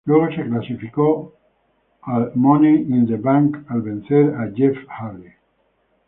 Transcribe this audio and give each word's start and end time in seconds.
Luego 0.05 0.33
se 0.35 0.43
clasifico 0.49 1.35
al 2.01 2.31
Money 2.33 2.73
in 2.89 3.05
the 3.05 3.17
Bank 3.17 3.55
al 3.69 3.83
vencer 3.83 4.33
a 4.33 4.51
Jeff 4.51 4.75
Hardy. 4.89 5.29